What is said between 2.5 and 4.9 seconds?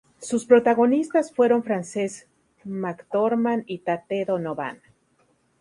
McDormand y Tate Donovan.